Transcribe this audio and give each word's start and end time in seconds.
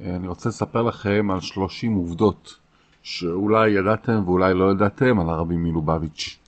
אני 0.00 0.28
רוצה 0.28 0.48
לספר 0.48 0.82
לכם 0.82 1.30
על 1.30 1.40
30 1.40 1.94
עובדות 1.94 2.58
שאולי 3.02 3.70
ידעתם 3.70 4.22
ואולי 4.26 4.54
לא 4.54 4.70
ידעתם 4.70 5.20
על 5.20 5.28
הרבי 5.28 5.56
מלובביץ'. 5.56 6.38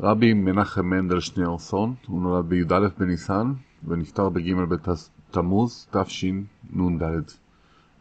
רבי 0.00 0.32
מנחם 0.32 0.86
מנדל 0.86 1.20
שניאורסון, 1.20 1.94
הוא 2.06 2.22
נולד 2.22 2.44
בי"א 2.44 2.88
בניסן 2.98 3.52
ונפטר 3.84 4.28
בג' 4.28 4.54
בתמוז 4.54 5.88
תשנ"ד. 5.90 7.22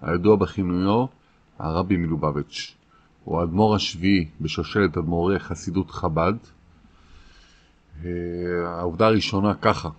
הידוע 0.01 0.35
בכינויו 0.35 1.05
הרבי 1.59 1.97
מלובביץ'. 1.97 2.75
הוא 3.23 3.39
האדמו"ר 3.39 3.75
השביעי 3.75 4.29
בשושלת 4.41 4.97
אדמו"רי 4.97 5.39
חסידות 5.39 5.91
חב"ד. 5.91 6.33
אה, 8.03 8.09
העובדה 8.65 9.07
הראשונה 9.07 9.53
ככה, 9.53 9.89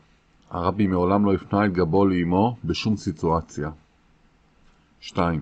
הרבי 0.51 0.87
מעולם 0.87 1.25
לא 1.25 1.35
הפנה 1.35 1.65
את 1.67 1.73
גבו 1.73 2.07
לאמו 2.07 2.57
בשום 2.65 2.97
סיטואציה. 2.97 3.71
2. 5.01 5.41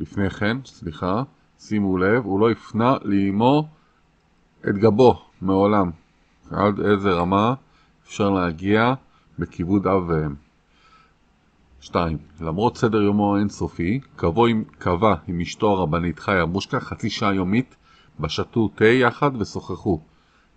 לפני 0.00 0.30
כן, 0.30 0.56
סליחה, 0.64 1.22
שימו 1.58 1.98
לב, 1.98 2.24
הוא 2.24 2.40
לא 2.40 2.50
הפנה 2.50 2.96
לאמו 3.02 3.68
את 4.68 4.74
גבו 4.78 5.22
מעולם. 5.40 5.90
עד 6.50 6.80
איזה 6.80 7.12
רמה 7.12 7.54
אפשר 8.04 8.30
להגיע 8.30 8.94
בכיבוד 9.38 9.86
אב 9.86 10.08
ואם. 10.08 10.34
2. 11.80 12.18
למרות 12.40 12.76
סדר 12.76 13.02
יומו 13.02 13.36
האינסופי, 13.36 14.00
קבע 14.78 15.14
עם 15.28 15.40
אשתו 15.40 15.70
הרבנית 15.70 16.18
חיה 16.18 16.44
מושקה 16.44 16.80
חצי 16.80 17.10
שעה 17.10 17.34
יומית 17.34 17.76
בשתו 18.20 18.68
תה 18.68 18.84
יחד 18.84 19.30
ושוחחו. 19.40 20.00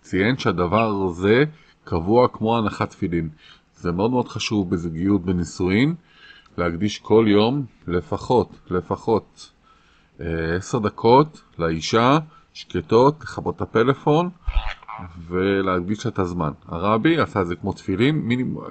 ציין 0.00 0.38
שהדבר 0.38 0.90
הזה 1.08 1.44
קבוע 1.86 2.28
כמו 2.28 2.58
הנחת 2.58 2.90
תפילין. 2.90 3.28
זה 3.74 3.92
מאוד 3.92 4.10
מאוד 4.10 4.28
חשוב 4.28 4.70
בזוגיות 4.70 5.22
בנישואין, 5.24 5.94
להקדיש 6.58 6.98
כל 6.98 7.24
יום 7.28 7.66
לפחות, 7.86 8.48
לפחות 8.70 9.50
אה, 10.20 10.56
עשר 10.56 10.78
דקות 10.78 11.42
לאישה, 11.58 12.18
שקטות, 12.52 13.20
לכבות 13.22 13.56
את 13.56 13.60
הפלאפון 13.60 14.30
ולהקדיש 15.28 16.06
את 16.06 16.18
הזמן. 16.18 16.52
הרבי 16.66 17.20
עשה 17.20 17.40
את 17.40 17.46
זה 17.46 17.56
כמו 17.56 17.72
תפילין, 17.72 18.16
מינימום, 18.16 18.64
אה, 18.64 18.70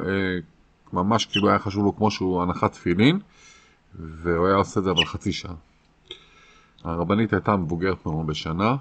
ממש 0.94 1.26
כאילו 1.26 1.50
היה 1.50 1.60
חשוב 1.60 1.86
לו 1.86 1.96
כמו 1.96 2.12
שהוא 2.12 2.42
הנחת 2.42 2.72
תפילין, 2.72 3.20
והוא 4.00 4.48
היה 4.48 4.56
עושה 4.56 4.80
את 4.80 4.84
זה 4.84 4.92
אבל 4.92 5.06
חצי 5.06 5.32
שעה. 5.32 5.56
הרבנית 6.84 7.34
הייתה 7.34 7.56
מבוגרת 7.56 8.06
ממנו 8.06 8.24
בשנה, 8.24 8.76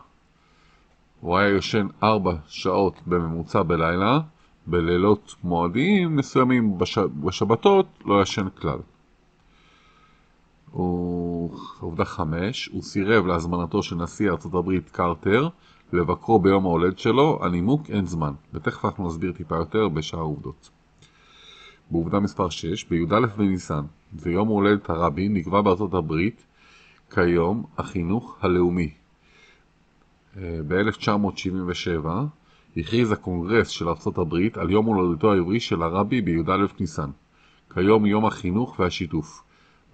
הוא 1.24 1.38
היה 1.38 1.48
יושן 1.48 1.86
ארבע 2.02 2.34
שעות 2.46 3.00
בממוצע 3.06 3.62
בלילה, 3.62 4.20
בלילות 4.66 5.34
מועדים 5.44 6.16
מסוימים 6.16 6.78
בש... 6.78 6.98
בשבתות 6.98 7.86
לא 8.04 8.22
ישן 8.22 8.48
כלל. 8.58 8.78
הוא... 10.70 11.58
עובדה 11.80 12.04
חמש, 12.04 12.66
הוא 12.72 12.82
סירב 12.82 13.26
להזמנתו 13.26 13.82
של 13.82 13.96
נשיא 13.96 14.30
ארצות 14.30 14.54
הברית 14.54 14.90
קרטר 14.90 15.48
לבקרו 15.92 16.38
ביום 16.38 16.64
ההולד 16.64 16.98
שלו, 16.98 17.38
הנימוק 17.42 17.90
אין 17.90 18.06
זמן, 18.06 18.32
ותכף 18.54 18.84
אנחנו 18.84 19.08
נסביר 19.08 19.32
טיפה 19.32 19.56
יותר 19.56 19.88
בשאר 19.88 20.18
העובדות. 20.18 20.70
בעובדה 21.90 22.20
מספר 22.20 22.48
6, 22.48 22.84
בי"א 22.84 23.26
בניסן, 23.36 23.84
זה 24.16 24.30
יום 24.30 24.48
הולדת 24.48 24.90
הרבי, 24.90 25.28
נקבע 25.28 25.60
בארצות 25.60 25.94
הברית 25.94 26.46
כיום 27.10 27.64
החינוך 27.78 28.36
הלאומי. 28.40 29.03
אה, 30.36 30.58
ב-1977 30.68 32.08
הכריז 32.76 33.12
הקונגרס 33.12 33.68
של 33.68 33.88
ארצות 33.88 34.18
הברית 34.18 34.56
על 34.56 34.70
יום 34.70 34.86
הולדתו 34.86 35.32
העברי 35.32 35.60
של 35.60 35.82
הרבי 35.82 36.20
בי"א 36.20 36.56
ניסן. 36.80 37.10
כיום 37.74 38.06
יום 38.06 38.26
החינוך 38.26 38.78
והשיתוף. 38.78 39.42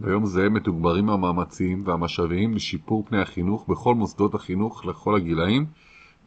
ביום 0.00 0.26
זה 0.26 0.48
מתוגברים 0.48 1.10
המאמצים 1.10 1.82
והמשאבים 1.86 2.54
לשיפור 2.54 3.04
פני 3.08 3.20
החינוך 3.22 3.68
בכל 3.68 3.94
מוסדות 3.94 4.34
החינוך 4.34 4.86
לכל 4.86 5.16
הגילאים 5.16 5.66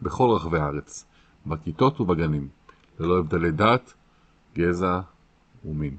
בכל 0.01 0.29
רחבי 0.35 0.59
הארץ, 0.59 1.05
בכיתות 1.45 2.01
ובגנים, 2.01 2.47
ללא 2.99 3.19
הבדלי 3.19 3.51
דת, 3.51 3.93
גזע 4.55 4.99
ומין. 5.65 5.95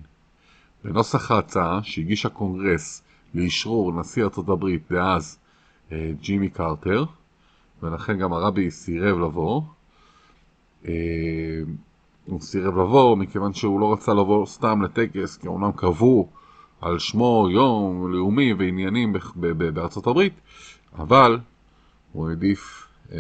בנוסח 0.85 1.31
ההצעה 1.31 1.83
שהגיש 1.83 2.27
לקונגרס 2.27 3.03
לאשרור 3.35 4.01
נשיא 4.01 4.25
ארצות 4.25 4.49
הברית 4.49 4.83
דאז 4.93 5.39
אה, 5.93 6.11
ג'ימי 6.21 6.51
קרטר, 6.51 7.05
ולכן 7.83 8.19
גם 8.19 8.33
הרבי 8.33 8.71
סירב 8.71 9.19
לבוא. 9.19 9.63
אה, 10.89 10.93
הוא 12.27 12.41
סירב 12.41 12.79
לבוא 12.79 13.17
מכיוון 13.17 13.53
שהוא 13.53 13.81
לא 13.81 13.93
רצה 13.93 14.15
לבוא 14.15 14.47
סתם 14.47 14.83
לטקס, 14.83 15.37
כי 15.37 15.49
אומנם 15.49 15.73
קבעו 15.73 16.29
על 16.81 16.99
שמו 16.99 17.49
יום 17.51 18.13
לאומי 18.13 18.53
ועניינים 18.53 19.13
בארצות 19.75 20.07
הברית, 20.07 20.41
אבל 20.99 21.39
הוא 22.13 22.29
העדיף 22.29 22.89
אה, 23.13 23.19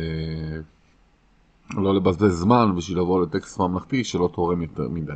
לא 1.70 1.94
לבזבז 1.94 2.32
זמן 2.32 2.76
בשביל 2.76 2.98
לבוא 2.98 3.22
לטקס 3.22 3.58
ממלכתי 3.58 4.04
שלא 4.04 4.30
תורם 4.32 4.62
יותר 4.62 4.88
מדי. 4.88 5.12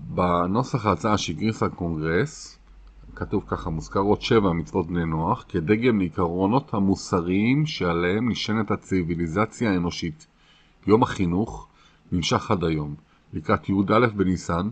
בנוסח 0.00 0.86
ההצעה 0.86 1.18
שהגריס 1.18 1.62
הקונגרס, 1.62 2.57
כתוב 3.14 3.44
ככה, 3.46 3.70
מוזכרות 3.70 4.22
שבע 4.22 4.52
מצוות 4.52 4.86
בני 4.86 5.04
נוח, 5.04 5.44
כדגם 5.48 6.00
לעקרונות 6.00 6.74
המוסריים 6.74 7.66
שעליהם 7.66 8.28
נשענת 8.28 8.70
הציוויליזציה 8.70 9.72
האנושית. 9.72 10.26
יום 10.86 11.02
החינוך 11.02 11.68
נמשך 12.12 12.50
עד 12.50 12.64
היום. 12.64 12.94
לקראת 13.32 13.68
י"א 13.68 14.06
בניסן, 14.16 14.68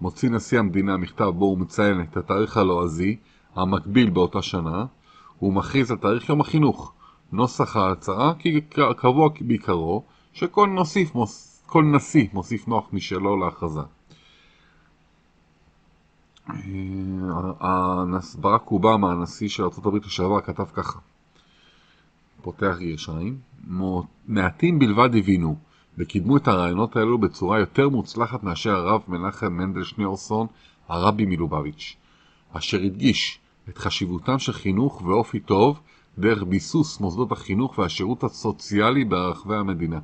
מוציא 0.00 0.30
נשיא 0.30 0.58
המדינה 0.58 0.96
מכתב 0.96 1.24
בו 1.24 1.44
הוא 1.44 1.58
מציין 1.58 2.00
את 2.00 2.16
התאריך 2.16 2.56
הלועזי, 2.56 3.16
המקביל 3.54 4.10
באותה 4.10 4.42
שנה, 4.42 4.84
הוא 5.38 5.52
מכריז 5.52 5.90
על 5.90 5.96
תאריך 5.96 6.28
יום 6.28 6.40
החינוך. 6.40 6.92
נוסח 7.32 7.76
ההצהרה 7.76 8.32
קבוע 8.96 9.28
בעיקרו, 9.40 10.04
שכל 10.32 10.68
נוסיף 10.68 11.14
מוס... 11.14 11.62
כל 11.66 11.84
נשיא 11.84 12.26
מוסיף 12.32 12.68
נוח 12.68 12.88
משלו 12.92 13.36
להכרזה. 13.36 13.80
אה, 16.50 18.04
ברק 18.40 18.70
אובמה, 18.70 19.12
הנשיא 19.12 19.48
של 19.48 19.62
ארה"ב 19.62 19.94
לשעבר, 20.06 20.40
כתב 20.40 20.64
ככה, 20.72 20.98
פותח 22.42 22.76
גרשיים, 22.80 23.38
מעטים 24.28 24.78
בלבד 24.78 25.14
הבינו 25.14 25.56
וקידמו 25.98 26.36
את 26.36 26.48
הרעיונות 26.48 26.96
האלו 26.96 27.18
בצורה 27.18 27.58
יותר 27.58 27.88
מוצלחת 27.88 28.42
מאשר 28.42 28.76
הרב 28.76 29.00
מנחם 29.08 29.52
מנדל 29.52 29.84
שניאורסון, 29.84 30.46
הרבי 30.88 31.26
מלובביץ', 31.26 31.96
אשר 32.52 32.82
הדגיש 32.82 33.38
את 33.68 33.78
חשיבותם 33.78 34.38
של 34.38 34.52
חינוך 34.52 35.02
ואופי 35.04 35.40
טוב 35.40 35.80
דרך 36.18 36.42
ביסוס 36.42 37.00
מוסדות 37.00 37.32
החינוך 37.32 37.78
והשירות 37.78 38.24
הסוציאלי 38.24 39.04
ברחבי 39.04 39.56
המדינה. 39.56 39.98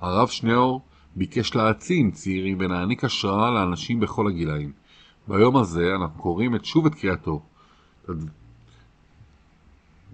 הרב 0.00 0.28
שניאור 0.28 0.80
ביקש 1.16 1.54
להעצים 1.54 2.10
צעירים 2.10 2.56
ולהעניק 2.60 3.04
השראה 3.04 3.50
לאנשים 3.50 4.00
בכל 4.00 4.28
הגילאים. 4.28 4.72
ביום 5.28 5.56
הזה 5.56 5.94
אנחנו 5.94 6.22
קוראים 6.22 6.54
את 6.54 6.64
שוב 6.64 6.86
את 6.86 6.94
קריאתו. 6.94 7.42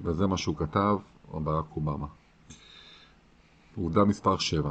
וזה 0.02 0.26
מה 0.26 0.36
שהוא 0.36 0.56
כתב, 0.56 0.96
ברק 1.32 1.64
אובמה. 1.76 2.06
עובדה 3.76 4.04
מספר 4.04 4.38
7. 4.38 4.70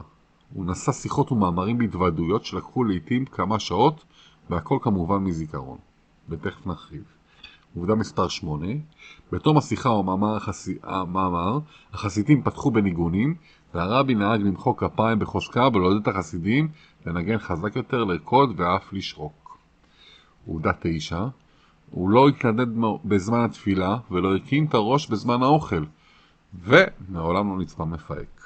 הוא 0.54 0.66
נשא 0.66 0.92
שיחות 0.92 1.32
ומאמרים 1.32 1.78
בהתוועדויות 1.78 2.46
שלקחו 2.46 2.84
לעיתים 2.84 3.26
כמה 3.26 3.60
שעות, 3.60 4.04
והכל 4.50 4.78
כמובן 4.82 5.18
מזיכרון. 5.18 5.78
ותכף 6.30 6.68
נרחיב. 6.68 7.04
עובדה 7.76 7.96
מספר 7.96 8.28
8. 8.28 8.68
בתום 9.32 9.58
השיחה 9.58 9.90
או 9.90 10.00
המאמר, 10.00 10.36
החס... 10.36 10.70
המאמר 10.84 11.60
החסידים 11.94 12.44
פתחו 12.44 12.72
בניגונים, 12.72 13.36
והרבי 13.74 14.16
נהג 14.16 14.42
למחוא 14.42 14.74
כפיים 14.78 15.20
בחוזקה 15.20 15.68
ולעודד 15.74 16.02
את 16.02 16.08
החסידים 16.08 16.68
לנגן 17.06 17.38
חזק 17.38 17.76
יותר, 17.76 18.04
לרקוד 18.04 18.54
ואף 18.60 18.94
לשרוק. 18.94 19.47
עובדה 20.48 20.72
9. 20.80 21.28
הוא 21.92 22.10
לא 22.10 22.28
התנדד 22.28 22.68
בזמן 23.06 23.40
התפילה 23.40 23.98
ולא 24.12 24.36
הקים 24.36 24.66
את 24.66 24.74
הראש 24.74 25.08
בזמן 25.08 25.44
האוכל, 25.44 25.84
ומעולם 26.64 27.50
לא 27.50 27.58
נצפה 27.58 27.86
מפהק. 27.86 28.42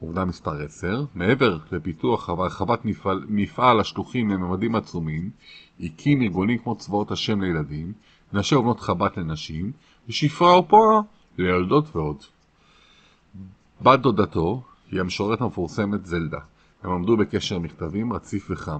עובדה 0.00 0.24
מספר 0.24 0.62
10, 0.64 1.04
מעבר 1.14 1.58
לפיתוח 1.72 2.28
והרחבת 2.28 2.84
מפעל, 2.84 3.24
מפעל 3.28 3.80
השלוחים 3.80 4.30
לממדים 4.30 4.74
עצומים, 4.74 5.30
הקים 5.80 6.22
ארגונים 6.22 6.58
כמו 6.58 6.76
צבאות 6.76 7.10
השם 7.10 7.40
לילדים, 7.40 7.92
נשי 8.32 8.54
ובנות 8.54 8.80
חב"ד 8.80 9.10
לנשים, 9.16 9.72
ושפרה 10.08 10.58
ופורה 10.58 11.00
לילדות 11.38 11.96
ועוד. 11.96 12.16
בת 13.82 14.00
דודתו 14.00 14.62
היא 14.90 15.00
המשוררת 15.00 15.40
המפורסמת 15.40 16.06
זלדה. 16.06 16.40
הם 16.82 16.90
עמדו 16.90 17.16
בקשר 17.16 17.58
מכתבים 17.58 18.12
רציף 18.12 18.50
וחם. 18.50 18.78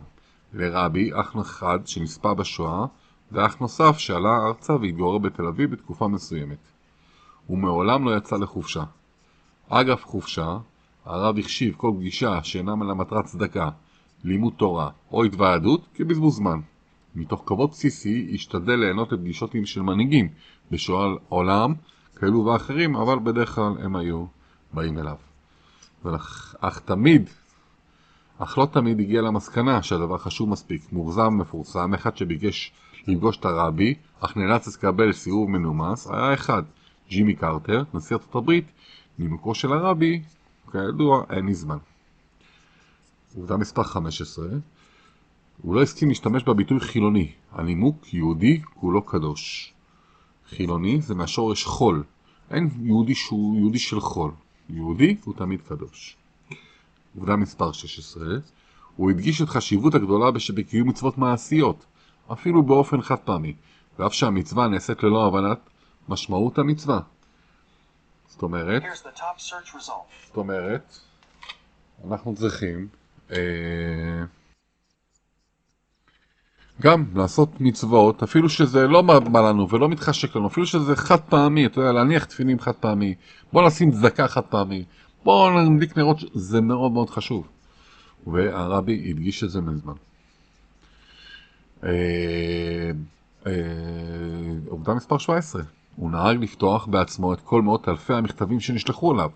לרבי, 0.53 1.11
אח 1.21 1.37
אחד 1.41 1.79
שנספה 1.87 2.35
בשואה, 2.35 2.87
ואח 3.33 3.57
נוסף 3.61 3.99
שעלה 3.99 4.37
ארצה 4.47 4.73
והתגורר 4.73 5.19
בתל 5.19 5.47
אביב 5.47 5.71
בתקופה 5.71 6.09
מסוימת. 6.09 6.59
הוא 7.47 7.59
מעולם 7.59 8.05
לא 8.05 8.17
יצא 8.17 8.37
לחופשה. 8.37 8.85
אגב 9.69 10.01
חופשה, 10.01 10.59
הרב 11.05 11.39
החשיב 11.39 11.75
כל 11.77 11.93
פגישה 11.97 12.43
שאינה 12.43 12.73
למטרת 12.73 13.25
צדקה, 13.25 13.71
לימוד 14.25 14.53
תורה 14.57 14.91
או 15.13 15.25
התוועדות 15.25 15.87
כבזבוז 15.95 16.37
זמן. 16.37 16.61
מתוך 17.15 17.43
כבוד 17.47 17.71
בסיסי 17.71 18.31
השתדל 18.35 18.75
ליהנות 18.75 19.13
לפגישות 19.13 19.55
של 19.65 19.83
מנהיגים 19.83 20.29
בשואל 20.71 21.17
עולם 21.29 21.75
כאלו 22.17 22.45
ואחרים, 22.45 22.97
אבל 22.97 23.19
בדרך 23.19 23.55
כלל 23.55 23.73
הם 23.81 23.97
היו 23.97 24.25
באים 24.73 24.99
אליו. 24.99 25.17
ולכ... 26.05 26.55
אך 26.61 26.79
תמיד, 26.79 27.31
אך 28.39 28.59
לא 28.59 28.67
תמיד 28.73 29.01
הגיע 29.01 29.23
למסקנה 29.23 29.83
שהדבר 29.83 30.19
חשוב 30.19 30.49
מספיק. 30.49 30.93
מורזם 30.93 31.39
מפורסם, 31.39 31.95
אחד 31.95 32.17
שביקש 32.17 32.73
לפגוש 33.07 33.37
את 33.37 33.45
הרבי, 33.45 33.95
אך 34.21 34.37
נאלץ 34.37 34.77
לקבל 34.77 35.13
סירוב 35.13 35.51
מנומס, 35.51 36.07
היה 36.11 36.35
אחד, 36.35 36.63
ג'ימי 37.09 37.35
קרטר, 37.35 37.83
נשיא 37.95 38.17
ארצות 38.17 38.35
הברית, 38.35 38.65
נימוקו 39.19 39.55
של 39.55 39.73
הרבי, 39.73 40.23
כידוע, 40.73 41.25
אין 41.31 41.47
לי 41.47 41.55
זמן. 41.55 41.79
עובדה 43.37 43.57
מספר 43.57 43.83
15, 43.83 44.47
הוא 45.63 45.75
לא 45.75 45.83
הסכים 45.83 46.09
להשתמש 46.09 46.43
בביטוי 46.43 46.81
חילוני, 46.81 47.33
הנימוק 47.53 48.15
יהודי 48.15 48.61
כולו 48.75 49.03
קדוש. 49.03 49.73
חילוני 50.49 51.01
זה 51.01 51.15
מהשורש 51.15 51.65
חול, 51.65 52.03
אין 52.51 52.71
יהודי 52.83 53.15
שהוא 53.15 53.57
יהודי 53.57 53.79
של 53.79 54.01
חול, 54.01 54.31
יהודי 54.71 55.17
הוא 55.25 55.35
תמיד 55.35 55.61
קדוש. 55.69 56.18
עובדה 57.19 57.37
מספר 57.37 57.73
16, 57.73 58.25
הוא 58.97 59.11
הדגיש 59.11 59.43
את 59.43 59.49
חשיבות 59.49 59.95
הגדולה 59.95 60.41
שבקיום 60.41 60.89
מצוות 60.89 61.19
מעשיות, 61.19 61.87
אפילו 62.33 62.63
באופן 62.63 63.03
חד 63.03 63.17
פעמי, 63.17 63.55
ואף 63.99 64.13
שהמצווה 64.13 64.69
נעשית 64.69 65.03
ללא 65.03 65.27
הבנת 65.27 65.59
משמעות 66.09 66.59
המצווה. 66.59 67.01
זאת 68.29 68.43
אומרת, 68.43 68.83
זאת 70.27 70.37
אומרת, 70.37 70.99
אנחנו 72.09 72.35
צריכים 72.35 72.89
אה, 73.33 73.39
גם 76.83 77.05
לעשות 77.15 77.61
מצוות, 77.61 78.23
אפילו 78.23 78.49
שזה 78.49 78.87
לא 78.87 79.03
בא 79.03 79.41
לנו 79.41 79.69
ולא 79.71 79.89
מתחשק 79.89 80.37
לנו, 80.37 80.47
אפילו 80.47 80.67
שזה 80.67 80.97
חד 80.97 81.21
פעמי, 81.21 81.67
אתה 81.67 81.81
יודע, 81.81 81.93
להניח 81.93 82.25
תפינים 82.25 82.61
חד 82.61 82.73
פעמי, 82.73 83.15
בוא 83.53 83.67
נשים 83.67 83.91
צדקה 83.91 84.29
חד 84.29 84.45
פעמי, 84.45 84.85
בוא 85.25 85.51
נדליק 85.51 85.99
נרות, 85.99 86.19
זה 86.35 86.61
מאוד 86.61 86.93
מאוד 86.93 87.11
חשוב. 87.11 87.49
והרבי 88.27 89.11
הדגיש 89.11 89.45
את 89.45 89.51
זה 89.51 89.61
מזמן. 89.61 89.93
אה, 91.85 92.91
אה, 93.47 93.53
עובדה 94.69 94.95
מספר 94.95 95.19
17, 95.19 95.63
הוא 95.97 96.11
נהג 96.11 96.43
לפתוח 96.43 96.87
בעצמו 96.87 97.33
את 97.33 97.41
כל 97.41 97.63
מאות 97.63 97.89
אלפי 97.89 98.15
המכתבים 98.15 98.61
שנשלחו 98.61 99.15
אליו. 99.15 99.31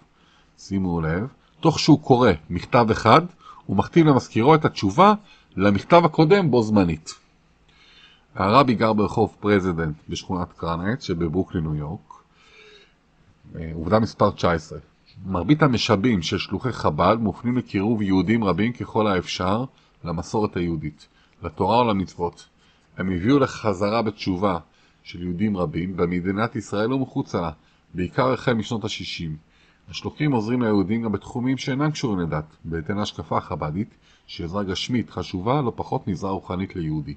שימו 0.58 1.00
לב, 1.00 1.26
תוך 1.60 1.78
שהוא 1.78 2.00
קורא 2.00 2.30
מכתב 2.50 2.86
אחד, 2.90 3.22
הוא 3.66 3.76
מכתיב 3.76 4.06
למזכירו 4.06 4.54
את 4.54 4.64
התשובה 4.64 5.14
למכתב 5.56 6.02
הקודם 6.04 6.50
בו 6.50 6.62
זמנית. 6.62 7.10
הרבי 8.34 8.74
גר 8.74 8.92
ברחוב 8.92 9.36
פרזידנט 9.40 9.96
בשכונת 10.08 10.52
קרנט 10.52 11.02
שבברוקלין 11.02 11.64
ניו 11.64 11.74
יורק. 11.74 12.12
אה, 13.56 13.70
עובדה 13.74 13.98
מספר 13.98 14.30
19. 14.30 14.78
מרבית 15.26 15.62
המשאבים 15.62 16.22
של 16.22 16.38
שלוחי 16.38 16.72
חב"ד 16.72 17.16
מופנים 17.20 17.56
לקירוב 17.56 18.02
יהודים 18.02 18.44
רבים 18.44 18.72
ככל 18.72 19.06
האפשר 19.06 19.64
למסורת 20.04 20.56
היהודית, 20.56 21.08
לתורה 21.42 21.78
או 21.78 21.84
למצוות. 21.84 22.48
הם 22.96 23.10
הביאו 23.12 23.38
לחזרה 23.38 24.02
בתשובה 24.02 24.58
של 25.02 25.22
יהודים 25.22 25.56
רבים 25.56 25.96
במדינת 25.96 26.56
ישראל 26.56 26.92
ומחוצה 26.92 27.40
לה, 27.40 27.50
בעיקר 27.94 28.32
החל 28.32 28.52
משנות 28.52 28.84
ה-60. 28.84 29.30
השלוחים 29.88 30.32
עוזרים 30.32 30.62
ליהודים 30.62 31.02
גם 31.02 31.12
בתחומים 31.12 31.58
שאינם 31.58 31.90
קשורים 31.90 32.18
לדת, 32.18 32.56
בהתאם 32.64 32.98
להשקפה 32.98 33.38
החב"דית, 33.38 33.94
שעזרה 34.26 34.62
גשמית 34.62 35.10
חשובה 35.10 35.62
לא 35.62 35.72
פחות 35.76 36.08
מעזרה 36.08 36.30
רוחנית 36.30 36.76
ליהודי. 36.76 37.14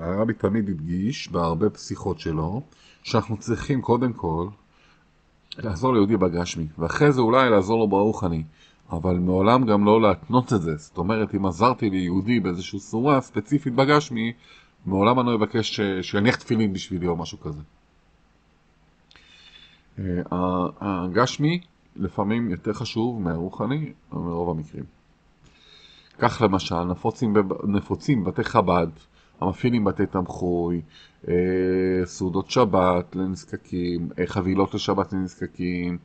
הרבי 0.00 0.34
תמיד 0.34 0.68
הדגיש 0.68 1.28
בהרבה 1.28 1.70
פסיכות 1.70 2.20
שלו, 2.20 2.62
שאנחנו 3.02 3.36
צריכים 3.36 3.82
קודם 3.82 4.12
כל 4.12 4.48
לעזור 5.58 5.92
ליהודי 5.92 6.16
בגשמי, 6.16 6.66
ואחרי 6.78 7.12
זה 7.12 7.20
אולי 7.20 7.50
לעזור 7.50 7.78
לו 7.78 7.88
ברוחני, 7.88 8.42
אבל 8.90 9.18
מעולם 9.18 9.66
גם 9.66 9.84
לא 9.84 10.02
להתנות 10.02 10.52
את 10.52 10.62
זה. 10.62 10.76
זאת 10.76 10.98
אומרת, 10.98 11.34
אם 11.34 11.46
עזרתי 11.46 11.90
ליהודי 11.90 12.40
באיזושהי 12.40 12.78
צורה 12.78 13.20
ספציפית 13.20 13.74
בגשמי, 13.74 14.32
מעולם 14.86 15.20
אני 15.20 15.28
לא 15.28 15.34
אבקש 15.34 15.80
שיניח 16.02 16.36
תפילין 16.36 16.72
בשבילי 16.72 17.06
או 17.06 17.16
משהו 17.16 17.40
כזה. 17.40 17.60
אה, 19.98 20.66
הגשמי 20.80 21.60
לפעמים 21.96 22.50
יותר 22.50 22.72
חשוב 22.72 23.22
מהרוחני 23.22 23.92
מרוב 24.12 24.50
המקרים. 24.50 24.84
כך 26.18 26.42
למשל, 26.42 26.84
נפוצים, 26.84 27.34
נפוצים 27.64 28.24
בתי 28.24 28.44
חב"ד, 28.44 28.86
המפעילים 29.40 29.84
בתי 29.84 30.06
תמחוי, 30.06 30.82
אה, 31.28 31.34
סעודות 32.04 32.50
שבת 32.50 33.16
לנזקקים, 33.16 34.08
אה, 34.18 34.26
חבילות 34.26 34.74
לשבת 34.74 35.12
לנזקקים, 35.12 35.98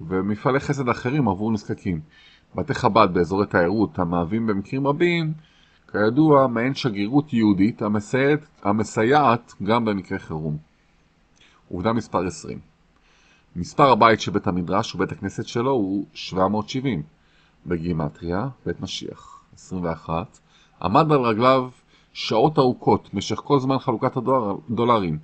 ומפעלי 0.00 0.60
חסד 0.60 0.88
אחרים 0.88 1.28
עבור 1.28 1.52
נזקקים. 1.52 2.00
בתי 2.54 2.74
חב"ד 2.74 3.08
באזורי 3.12 3.46
תיירות 3.46 3.98
המהווים 3.98 4.46
במקרים 4.46 4.86
רבים, 4.86 5.32
כידוע, 5.92 6.46
מעין 6.46 6.74
שגרירות 6.74 7.32
יהודית 7.32 7.82
המסייעת, 7.82 8.40
המסייעת 8.62 9.54
גם 9.62 9.84
במקרה 9.84 10.18
חירום. 10.18 10.56
עובדה 11.68 11.92
מספר 11.92 12.26
20 12.26 12.58
מספר 13.56 13.90
הבית 13.90 14.20
של 14.20 14.32
בית 14.32 14.46
המדרש 14.46 14.94
ובית 14.94 15.12
הכנסת 15.12 15.46
שלו 15.46 15.70
הוא 15.70 16.06
770. 16.14 17.02
בגימטריה, 17.66 18.48
בית 18.66 18.80
משיח, 18.80 19.42
21, 19.54 20.38
עמד 20.82 21.12
על 21.12 21.20
רגליו 21.20 21.68
שעות 22.12 22.58
ארוכות 22.58 23.14
משך 23.14 23.36
כל 23.36 23.60
זמן 23.60 23.78
חלוקת 23.78 24.16
הדולרים, 24.16 25.18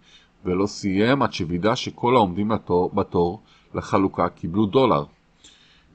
ולא 0.44 0.66
סיים 0.66 1.22
עד 1.22 1.32
שווידא 1.32 1.74
שכל 1.74 2.16
העומדים 2.16 2.48
בתור, 2.48 2.90
בתור 2.94 3.40
לחלוקה 3.74 4.28
קיבלו 4.28 4.66
דולר. 4.66 5.04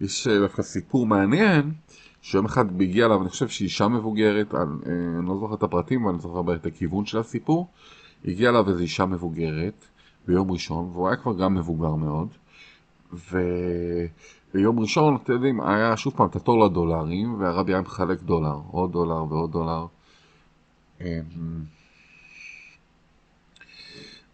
יש 0.02 0.28
אה, 0.28 0.40
דווקא 0.40 0.62
סיפור 0.62 1.06
מעניין, 1.06 1.72
שיום 2.22 2.46
אחד 2.46 2.82
הגיע 2.82 3.06
אליו, 3.06 3.22
אני 3.22 3.30
חושב 3.30 3.48
שאישה 3.48 3.88
מבוגרת, 3.88 4.56
אני, 4.56 4.62
אה, 4.62 5.20
אני 5.20 5.28
לא 5.28 5.38
זוכר 5.40 5.54
את 5.54 5.64
הפרטים, 5.64 6.04
אבל 6.04 6.14
אני 6.14 6.22
זוכר 6.22 6.56
את 6.56 6.66
הכיוון 6.66 7.06
של 7.06 7.18
הסיפור, 7.18 7.68
הגיעה 8.26 8.52
אליו 8.52 8.70
איזו 8.70 8.80
אישה 8.80 9.06
מבוגרת 9.06 9.86
ביום 10.28 10.52
ראשון, 10.52 10.90
והוא 10.94 11.08
היה 11.08 11.18
כבר 11.18 11.34
גם 11.34 11.56
מבוגר 11.56 11.96
מאוד, 11.96 12.28
וביום 13.14 14.80
ראשון, 14.80 15.16
אתם 15.16 15.34
יודעים, 15.34 15.62
היה 15.62 15.98
שוב 15.98 16.14
פעם 16.18 16.28
את 16.28 16.36
התור 16.36 16.65
לדולרים, 16.65 17.39
והרבי 17.39 17.74
היה 17.74 17.82
מחלק 17.82 18.22
דולר, 18.22 18.60
עוד 18.72 18.92
דולר 18.92 19.25
ועוד 19.30 19.51
דולר. 19.51 19.86
אמ, 21.05 21.63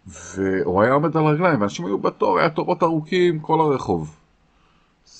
והוא 0.07 0.81
היה 0.81 0.93
עומד 0.93 1.17
על 1.17 1.23
רגליים, 1.23 1.61
ואנשים 1.61 1.85
היו 1.85 1.97
בתור, 1.97 2.39
היה 2.39 2.49
תורות 2.49 2.83
ארוכים 2.83 3.39
כל 3.39 3.59
הרחוב, 3.61 4.15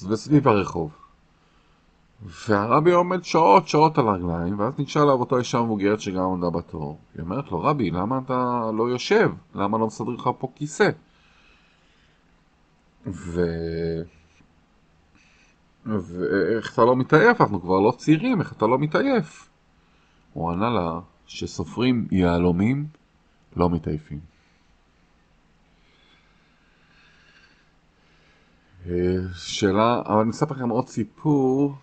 וסביב 0.10 0.48
הרחוב. 0.48 0.92
והרבי 2.22 2.92
עומד 2.92 3.24
שעות 3.24 3.68
שעות 3.68 3.98
על 3.98 4.08
הרגליים, 4.08 4.60
ואז 4.60 4.74
ניגשה 4.78 5.04
אליו 5.04 5.14
אותו 5.14 5.38
אישה 5.38 5.62
מבוגרת 5.62 6.00
שגם 6.00 6.24
עומדה 6.24 6.50
בתור. 6.50 7.00
היא 7.16 7.22
אומרת 7.22 7.52
לו, 7.52 7.62
רבי, 7.62 7.92
למה 7.92 8.20
אתה 8.26 8.70
לא 8.78 8.90
יושב? 8.90 9.32
למה 9.56 9.78
לא 9.78 9.88
מסדר 9.88 10.12
לך 10.12 10.30
פה 10.40 10.52
כיסא? 10.56 10.90
ו... 13.08 13.42
ואיך 15.86 16.74
אתה 16.74 16.86
לא 16.86 16.96
מתעייף? 16.96 17.42
אנחנו 17.42 17.62
כבר 17.62 17.80
לא 17.80 17.94
צעירים, 17.98 18.40
איך 18.42 18.54
אתה 18.54 18.68
לא 18.68 18.78
מתעייף? 18.80 19.50
הוא 20.34 20.52
ענה 20.52 20.70
לה, 20.70 21.00
שסופרים 21.28 22.08
יהלומים 22.12 22.88
לא 23.56 23.70
מתעייפים. 23.70 24.20
אה, 28.90 29.16
שאלה, 29.36 30.02
אבל 30.06 30.22
אני 30.22 30.32
אספר 30.32 30.56
לכם 30.56 30.70
עוד 30.70 30.88
סיפור 30.88 31.76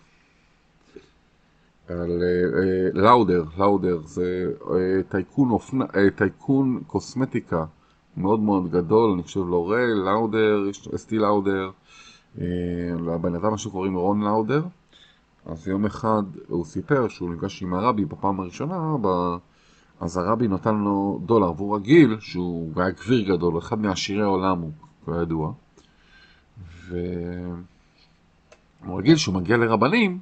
על 1.87 2.23
אה, 2.23 3.01
לאודר, 3.01 3.43
לאודר 3.57 3.97
זה 4.05 4.51
אה, 4.71 5.03
טייקון, 5.09 5.49
אופנה, 5.49 5.85
טייקון 6.15 6.81
קוסמטיקה 6.87 7.65
מאוד 8.17 8.39
מאוד 8.39 8.71
גדול, 8.71 9.11
אני 9.11 9.23
חושב 9.23 9.39
לורל, 9.39 9.93
לאודר, 10.05 10.63
אסטי 10.95 11.17
לאודר, 11.17 11.71
לבן 13.05 13.35
אדם 13.35 13.57
שקוראים 13.57 13.95
רון 13.95 14.23
לאודר. 14.23 14.61
אז 15.45 15.67
יום 15.67 15.85
אחד 15.85 16.23
הוא 16.47 16.65
סיפר 16.65 17.07
שהוא 17.07 17.33
נפגש 17.33 17.63
עם 17.63 17.73
הרבי 17.73 18.05
בפעם 18.05 18.39
הראשונה, 18.39 18.95
ב... 19.01 19.07
אז 19.99 20.17
הרבי 20.17 20.47
נתן 20.47 20.75
לו 20.75 21.21
דולר, 21.25 21.51
והוא 21.51 21.75
רגיל, 21.75 22.19
שהוא 22.19 22.81
היה 22.81 22.89
גביר 22.89 23.35
גדול, 23.35 23.57
אחד 23.57 23.79
מעשירי 23.79 24.21
העולם 24.21 24.59
הוא 24.59 24.71
כידוע, 25.05 25.53
והוא 26.87 28.99
רגיל 28.99 29.15
שהוא 29.15 29.35
מגיע 29.35 29.57
לרבנים, 29.57 30.19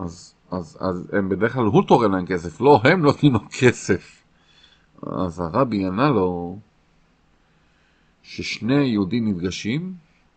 אז, 0.00 0.34
אז, 0.50 0.78
אז 0.80 1.10
הם 1.12 1.28
בדרך 1.28 1.52
כלל 1.52 1.64
הוא 1.64 1.82
תורם 1.86 2.12
להם 2.12 2.26
כסף, 2.26 2.60
לא 2.60 2.80
הם 2.84 3.02
נותנים 3.02 3.32
לו 3.32 3.40
כסף. 3.60 4.22
אז 5.02 5.40
הרבי 5.40 5.86
ענה 5.86 6.08
לו 6.08 6.58
ששני 8.22 8.84
יהודים 8.84 9.28
נפגשים, 9.28 9.94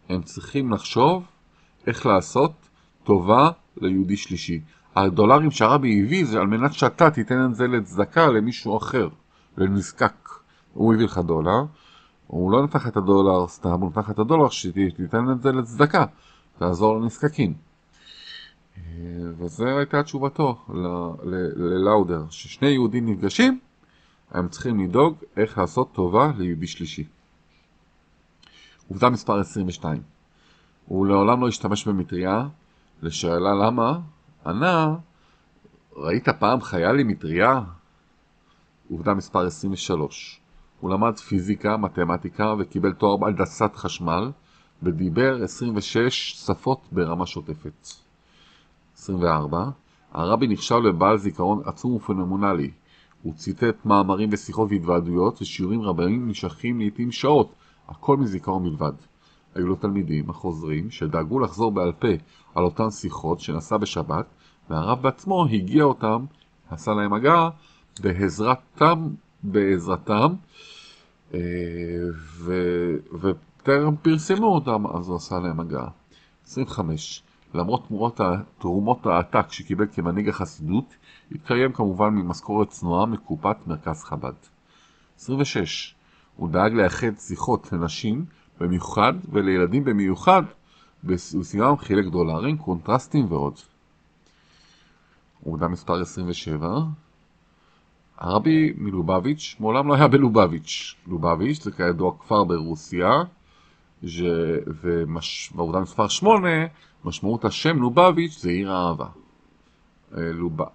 הם 0.09 0.21
צריכים 0.21 0.71
לחשוב 0.71 1.23
איך 1.87 2.05
לעשות 2.05 2.66
טובה 3.07 3.49
ליהודי 3.77 4.17
שלישי. 4.17 4.61
הדולרים 4.95 5.51
שהרבי 5.51 6.03
הביא 6.03 6.25
זה 6.25 6.39
על 6.39 6.47
מנת 6.47 6.73
שאתה 6.73 7.11
תיתן 7.11 7.45
את 7.45 7.55
זה 7.55 7.67
לצדקה 7.67 8.27
למישהו 8.27 8.77
אחר, 8.77 9.09
לנזקק. 9.57 10.29
הוא 10.73 10.93
הביא 10.93 11.05
לך 11.05 11.17
דולר, 11.17 11.63
הוא 12.27 12.51
לא 12.51 12.63
נתן 12.63 12.79
לך 12.79 12.87
את 12.87 12.97
הדולר 12.97 13.47
סתם, 13.47 13.81
הוא 13.81 13.89
נתן 13.89 14.01
לך 14.01 14.09
את 14.09 14.19
הדולר 14.19 14.49
שתיתן 14.49 15.31
את 15.31 15.41
זה 15.41 15.51
לצדקה, 15.51 16.05
תעזור 16.59 16.99
לנזקקים. 16.99 17.53
אה, 18.77 18.81
וזו 19.37 19.65
הייתה 19.65 20.03
תשובתו 20.03 20.65
ללאודר, 21.55 22.23
ששני 22.29 22.67
יהודים 22.67 23.09
נפגשים, 23.09 23.59
הם 24.31 24.47
צריכים 24.47 24.79
לדאוג 24.79 25.15
איך 25.37 25.57
לעשות 25.57 25.91
טובה 25.93 26.31
ליהודי 26.37 26.67
שלישי. 26.67 27.03
עובדה 28.89 29.09
מספר 29.09 29.39
22. 29.39 30.01
הוא 30.85 31.07
לעולם 31.07 31.41
לא 31.41 31.47
השתמש 31.47 31.87
במטריה, 31.87 32.47
לשאלה 33.01 33.53
למה, 33.53 33.99
ענה, 34.45 34.95
ראית 35.95 36.29
פעם 36.29 36.61
חייל 36.61 36.99
עם 36.99 37.07
מטריה? 37.07 37.61
עובדה 38.89 39.13
מספר 39.13 39.45
23. 39.45 40.41
הוא 40.79 40.91
למד 40.91 41.17
פיזיקה, 41.17 41.77
מתמטיקה 41.77 42.53
וקיבל 42.59 42.93
תואר 42.93 43.17
בהנדסת 43.17 43.71
חשמל 43.75 44.31
ודיבר 44.83 45.43
26 45.43 46.33
שפות 46.45 46.81
ברמה 46.91 47.25
שוטפת. 47.25 47.87
24. 48.97 49.69
הרבי 50.11 50.47
נחשב 50.47 50.75
לבעל 50.75 51.17
זיכרון 51.17 51.61
עצום 51.65 51.93
ופנומנלי. 51.93 52.71
הוא 53.23 53.33
ציטט 53.33 53.85
מאמרים 53.85 54.29
ושיחות 54.31 54.69
והתוועדויות 54.71 55.41
ושיעורים 55.41 55.81
רבים 55.81 56.27
נמשכים 56.27 56.79
לעיתים 56.79 57.11
שעות, 57.11 57.51
הכל 57.87 58.17
מזיכרון 58.17 58.63
בלבד. 58.63 58.93
היו 59.57 59.67
לו 59.67 59.75
תלמידים 59.75 60.29
החוזרים 60.29 60.91
שדאגו 60.91 61.39
לחזור 61.39 61.71
בעל 61.71 61.91
פה 61.91 62.07
על 62.55 62.63
אותן 62.63 62.89
שיחות 62.89 63.39
שנשא 63.39 63.77
בשבת, 63.77 64.25
והרב 64.69 65.01
בעצמו 65.01 65.45
הגיע 65.45 65.83
אותם, 65.83 66.25
עשה 66.69 66.91
להם 66.91 67.13
הגעה, 67.13 67.49
בעזרתם, 67.99 69.07
בעזרתם, 69.43 70.33
אה, 71.33 71.39
ו, 72.37 72.53
וטרם 73.21 73.95
פרסמו 73.95 74.47
אותם, 74.47 74.87
אז 74.87 75.07
הוא 75.07 75.15
עשה 75.15 75.39
להם 75.39 75.59
הגעה. 75.59 75.89
25. 76.45 77.23
למרות 77.53 77.87
תמורות 77.87 78.19
תרומות 78.59 79.05
העתק 79.05 79.51
שקיבל 79.51 79.85
כמנהיג 79.93 80.29
החסידות, 80.29 80.95
התקיים 81.31 81.73
כמובן 81.73 82.09
ממשכורת 82.09 82.69
צנועה 82.69 83.05
מקופת 83.05 83.67
מרכז 83.67 84.03
חב"ד. 84.03 84.33
26. 85.19 85.95
הוא 86.35 86.49
דאג 86.49 86.73
לאחד 86.73 87.17
שיחות 87.17 87.73
לנשים 87.73 88.25
במיוחד 88.59 89.13
ולילדים 89.31 89.83
במיוחד, 89.83 90.43
ובסיום 91.03 91.77
חילק 91.77 92.05
דולרים, 92.05 92.57
קונטרסטים 92.57 93.25
ועוד. 93.29 93.53
עובדה 95.43 95.67
מספר 95.67 96.01
27 96.01 96.79
הרבי 98.17 98.73
מלובביץ' 98.77 99.55
מעולם 99.59 99.87
לא 99.87 99.93
היה 99.95 100.07
בלובביץ'. 100.07 100.95
לובביץ' 101.07 101.63
זה 101.63 101.71
כידוע 101.71 102.11
כפר 102.19 102.43
ברוסיה, 102.43 103.11
ש... 104.05 104.21
ומש... 104.81 105.51
בעובדה 105.55 105.79
מספר 105.79 106.07
8 106.07 106.49
משמעות 107.05 107.45
השם 107.45 107.77
לובביץ' 107.77 108.39
זה 108.39 108.49
עיר 108.49 108.71
האהבה. 108.71 109.07
אה, 110.17 110.31
לוב... 110.31 110.61
אה, 110.61 110.65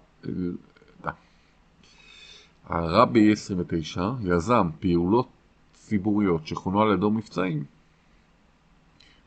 הרבי 2.65 3.31
29 3.31 4.09
יזם 4.23 4.69
פעולות 4.79 5.27
ציבוריות 5.73 6.47
שכונו 6.47 6.81
על 6.81 6.93
ידו 6.93 7.11
מבצעים. 7.11 7.63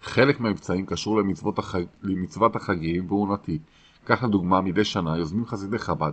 חלק 0.03 0.41
מהמבצעים 0.41 0.87
קשור 0.87 1.17
למצוות, 1.21 1.59
החג... 1.59 1.85
למצוות 2.03 2.57
החגים 2.57 3.07
והוא 3.09 3.35
נתי. 3.35 3.59
כך 4.07 4.23
לדוגמה, 4.23 4.61
מדי 4.61 4.85
שנה 4.85 5.17
יוזמים 5.19 5.47
חסידי 5.47 5.79
חב"ד 5.79 6.13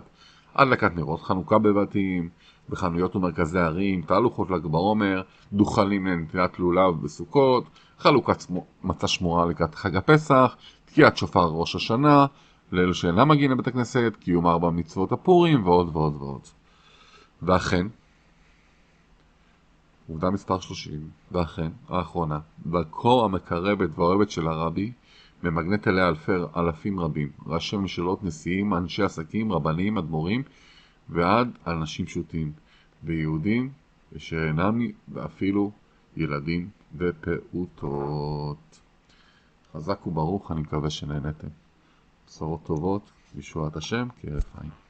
הדלקת 0.54 0.96
נרות, 0.96 1.22
חנוכה 1.22 1.58
בבתים, 1.58 2.28
בחנויות 2.68 3.16
ומרכזי 3.16 3.58
ערים, 3.58 4.02
תהלוכות 4.02 4.50
ל"ג 4.50 4.66
בעומר, 4.66 5.22
דוכלים 5.52 6.06
לנטילת 6.06 6.58
לולב 6.58 7.02
בסוכות, 7.02 7.64
חלוקת 7.98 8.44
מצה 8.84 9.08
שמורה 9.08 9.46
לקראת 9.46 9.74
חג 9.74 9.96
הפסח, 9.96 10.56
תקיעת 10.84 11.16
שופר 11.16 11.44
ראש 11.46 11.74
השנה, 11.74 12.26
לאלו 12.72 12.94
שאינם 12.94 13.28
מגיעים 13.28 13.50
לבית 13.50 13.66
הכנסת, 13.66 14.12
קיום 14.20 14.46
ארבע 14.46 14.70
מצוות 14.70 15.12
הפורים 15.12 15.66
ועוד 15.66 15.96
ועוד 15.96 16.16
ועוד. 16.18 16.40
ואכן, 17.42 17.86
עובדה 20.08 20.30
מספר 20.30 20.60
30, 20.60 21.08
ואכן, 21.32 21.70
האחרונה, 21.88 22.40
דרכו 22.66 23.24
המקרבת 23.24 23.98
והאוהבת 23.98 24.30
של 24.30 24.48
הרבי, 24.48 24.92
ממגנט 25.42 25.88
אליה 25.88 26.08
אלפי, 26.08 26.32
אלפים 26.56 27.00
רבים, 27.00 27.28
ראשי 27.46 27.76
ממשלות, 27.76 28.24
נשיאים, 28.24 28.74
אנשי 28.74 29.02
עסקים, 29.02 29.52
רבנים, 29.52 29.98
אדמו"רים, 29.98 30.42
ועד 31.08 31.48
אנשים 31.66 32.06
פשוטים, 32.06 32.52
ויהודים, 33.04 33.70
ושאינם, 34.12 34.80
ואפילו 35.08 35.70
ילדים 36.16 36.68
ופעוטות. 36.96 38.80
חזק 39.72 40.06
וברוך, 40.06 40.52
אני 40.52 40.60
מקווה 40.60 40.90
שנהנתם. 40.90 41.48
בשורות 42.26 42.62
טובות, 42.62 43.10
בישועת 43.34 43.76
השם, 43.76 44.08
כהרף 44.20 44.56
עין. 44.60 44.83